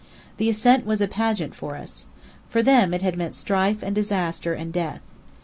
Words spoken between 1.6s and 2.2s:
us.